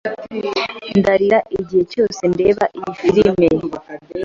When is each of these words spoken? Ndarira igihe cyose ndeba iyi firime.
Ndarira 0.99 1.39
igihe 1.59 1.83
cyose 1.91 2.21
ndeba 2.33 2.63
iyi 2.77 2.91
firime. 2.99 3.47